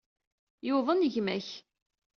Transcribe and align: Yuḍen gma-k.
Yuḍen 0.67 1.07
gma-k. 1.13 1.49